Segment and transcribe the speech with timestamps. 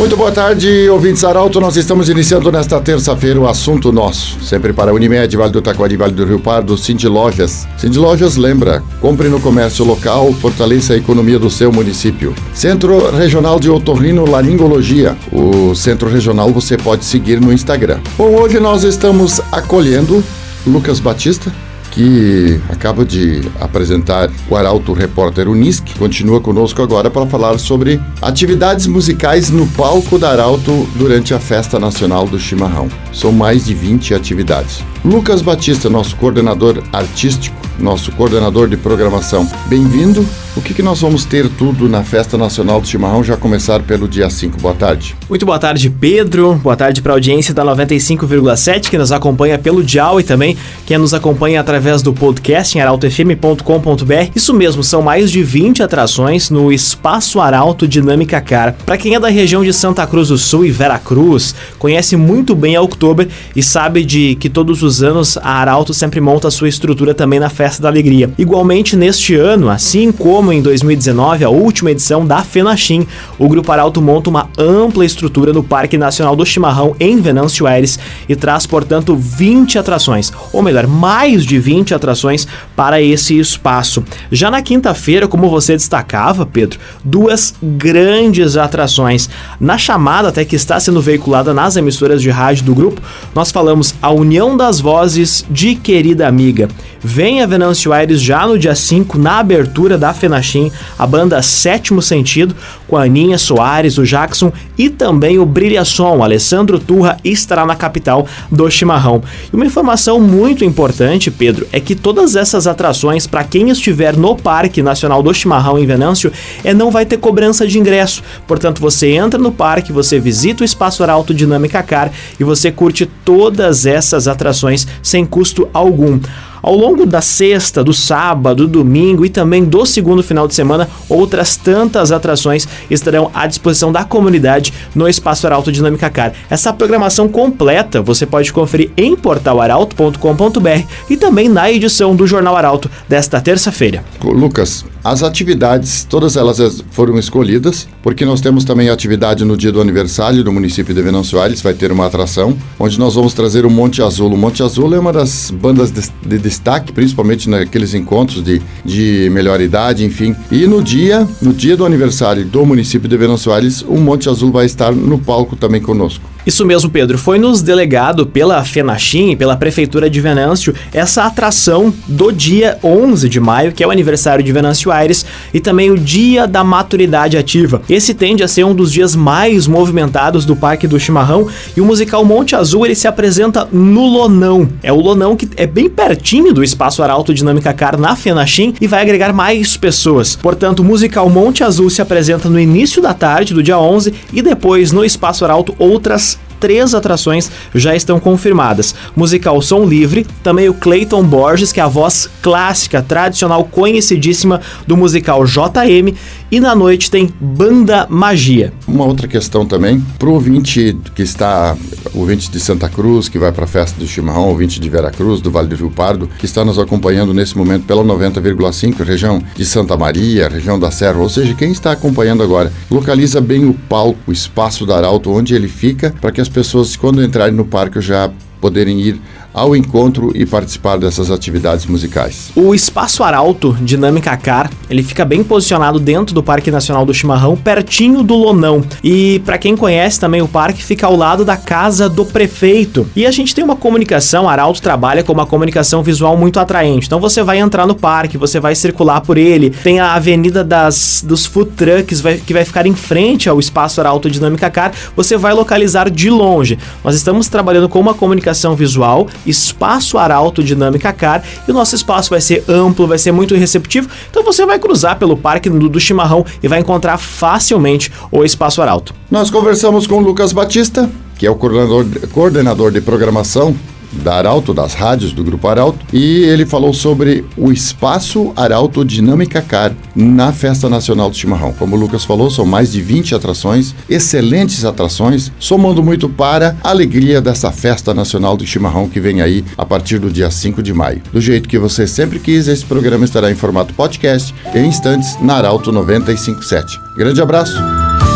[0.00, 1.60] Muito boa tarde, ouvintes Arauto.
[1.60, 4.42] Nós estamos iniciando nesta terça-feira o assunto nosso.
[4.42, 7.68] Sempre para Unimed, Vale do Taquari, Vale do Rio Pardo, Cindy Lojas.
[7.76, 12.34] Cindy Lojas lembra, compre no comércio local, fortaleça a economia do seu município.
[12.54, 15.18] Centro Regional de Otorrino Laringologia.
[15.30, 18.00] O Centro Regional você pode seguir no Instagram.
[18.16, 20.24] Bom, hoje nós estamos acolhendo
[20.66, 21.52] Lucas Batista,
[21.90, 28.86] que acaba de apresentar o Arauto Repórter Unisc, continua conosco agora para falar sobre atividades
[28.86, 32.88] musicais no palco da Arauto durante a Festa Nacional do Chimarrão.
[33.12, 34.82] São mais de 20 atividades.
[35.04, 40.26] Lucas Batista, nosso coordenador artístico, nosso coordenador de programação, bem-vindo.
[40.56, 44.08] O que, que nós vamos ter tudo na Festa Nacional do Chimarrão, já começar pelo
[44.08, 44.60] dia 5?
[44.60, 45.16] Boa tarde.
[45.28, 46.56] Muito boa tarde, Pedro.
[46.56, 50.98] Boa tarde para a audiência da 95,7 que nos acompanha pelo Dial e também quem
[50.98, 54.30] nos acompanha através do podcast em arautofm.com.br.
[54.34, 58.74] Isso mesmo, são mais de 20 atrações no Espaço Arauto Dinâmica Car.
[58.84, 62.74] Para quem é da região de Santa Cruz do Sul e Veracruz, conhece muito bem
[62.74, 66.68] a Oktober e sabe de que todos os anos a Arauto sempre monta a sua
[66.68, 68.30] estrutura também na Festa da Alegria.
[68.38, 73.06] Igualmente neste ano, assim como em 2019, a última edição da FENACHIM,
[73.38, 77.98] o Grupo Arauto monta uma ampla estrutura no Parque Nacional do Chimarrão em Venâncio Aires
[78.28, 84.02] e traz, portanto, 20 atrações, ou melhor, mais de 20 atrações para esse espaço.
[84.32, 89.28] Já na quinta-feira, como você destacava, Pedro, duas grandes atrações.
[89.60, 93.00] Na chamada até que está sendo veiculada nas emissoras de rádio do grupo,
[93.34, 96.68] nós falamos a União das Vozes de Querida Amiga.
[97.02, 102.56] Venha Venâncio Aires já no dia 5, na abertura da FENACHIM, a banda Sétimo Sentido,
[102.88, 108.26] com a Aninha Soares, o Jackson e também o Brilhação, Alessandro Turra, estará na capital
[108.50, 109.22] do chimarrão.
[109.52, 114.34] E uma informação muito importante, Pedro, é que todas essas atrações, para quem estiver no
[114.34, 116.32] Parque Nacional do Chimarrão em Venâncio,
[116.64, 118.22] é, não vai ter cobrança de ingresso.
[118.46, 123.06] Portanto, você entra no parque, você visita o Espaço Arauto Dinâmica Car e você curte
[123.24, 126.18] todas essas atrações sem custo algum.
[126.62, 130.88] Ao longo da sexta, do sábado, do domingo e também do segundo final de semana,
[131.08, 136.32] outras tantas atrações estarão à disposição da comunidade no Espaço Arauto Dinâmica Car.
[136.48, 142.90] Essa programação completa você pode conferir em portalarauto.com.br e também na edição do Jornal Arauto
[143.08, 144.04] desta terça-feira.
[144.22, 149.80] Lucas, as atividades, todas elas foram escolhidas, porque nós temos também atividade no dia do
[149.80, 153.70] aniversário do município de Venâncio Aires, vai ter uma atração, onde nós vamos trazer o
[153.70, 154.32] Monte Azul.
[154.32, 159.28] O Monte Azul é uma das bandas de, de destaque, principalmente naqueles encontros de, de
[159.32, 160.36] melhor idade, enfim.
[160.50, 164.52] E no dia, no dia do aniversário do município de Venâncio Aires, o Monte Azul
[164.52, 166.24] vai estar no palco também conosco.
[166.46, 167.18] Isso mesmo, Pedro.
[167.18, 173.38] Foi nos delegado pela FENACHIM, pela Prefeitura de Venâncio, essa atração do dia 11 de
[173.38, 177.82] maio, que é o aniversário de Venâncio Aires, e também o Dia da Maturidade Ativa.
[177.88, 181.84] Esse tende a ser um dos dias mais movimentados do Parque do Chimarrão, e o
[181.84, 184.68] musical Monte Azul ele se apresenta no Lonão.
[184.82, 188.86] É o Lonão que é bem pertinho do Espaço Arauto Dinâmica Car na FENACHIM e
[188.86, 190.36] vai agregar mais pessoas.
[190.36, 194.42] Portanto, o musical Monte Azul se apresenta no início da tarde do dia 11 e
[194.42, 198.94] depois no Espaço Arauto outras três atrações já estão confirmadas.
[199.16, 204.96] Musical Som Livre, também o Clayton Borges, que é a voz clássica, tradicional, conhecidíssima do
[204.96, 206.14] musical JM,
[206.50, 208.72] e na noite tem Banda Magia.
[208.86, 211.76] Uma outra questão também, para o ouvinte que está,
[212.12, 215.40] o ouvinte de Santa Cruz, que vai para a festa do Chimarrão, ouvinte de Veracruz,
[215.40, 219.64] do Vale do Rio Pardo, que está nos acompanhando nesse momento pela 90,5, região de
[219.64, 224.18] Santa Maria, região da Serra, ou seja, quem está acompanhando agora, localiza bem o palco,
[224.26, 228.00] o espaço da Arauto, onde ele fica, para que as pessoas, quando entrarem no parque,
[228.00, 228.30] já
[228.60, 229.20] poderem ir
[229.52, 232.50] ao encontro e participar dessas atividades musicais.
[232.54, 237.56] O Espaço Arauto Dinâmica Car, ele fica bem posicionado dentro do Parque Nacional do Chimarrão,
[237.56, 238.82] pertinho do Lonão.
[239.02, 243.08] E para quem conhece também o parque, fica ao lado da casa do prefeito.
[243.14, 247.06] E a gente tem uma comunicação, Arauto trabalha com uma comunicação visual muito atraente.
[247.06, 251.24] Então você vai entrar no parque, você vai circular por ele, tem a avenida das,
[251.26, 255.36] dos food trucks vai, que vai ficar em frente ao Espaço Arauto Dinâmica Car, você
[255.36, 256.78] vai localizar de longe.
[257.04, 262.30] Nós estamos trabalhando com uma comunicação visual Espaço Arauto Dinâmica Car e o nosso espaço
[262.30, 264.08] vai ser amplo, vai ser muito receptivo.
[264.30, 269.14] Então você vai cruzar pelo Parque do, Chimarrão e vai encontrar facilmente o Espaço Arauto.
[269.30, 273.76] Nós conversamos com o Lucas Batista, que é o coordenador, coordenador de programação
[274.12, 279.62] da Arauto, das rádios do Grupo Arauto, e ele falou sobre o espaço Arauto Dinâmica
[279.62, 281.72] Car na Festa Nacional do Chimarrão.
[281.72, 286.90] Como o Lucas falou, são mais de 20 atrações, excelentes atrações, somando muito para a
[286.90, 290.92] alegria dessa Festa Nacional do Chimarrão que vem aí a partir do dia 5 de
[290.92, 291.22] maio.
[291.32, 295.54] Do jeito que você sempre quis, esse programa estará em formato podcast em instantes na
[295.54, 297.00] Arauto 957.
[297.16, 297.74] Grande abraço.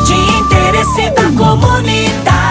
[0.07, 2.34] De interesse da comunidade,